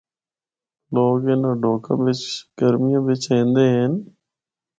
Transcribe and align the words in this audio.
لوگ 0.93 1.21
انِاں 1.31 1.55
ڈھوکاں 1.61 1.97
بچ 2.03 2.21
گرمیاں 2.57 3.01
بچ 3.05 3.23
ایندے 3.33 3.65
ہن۔ 3.75 3.93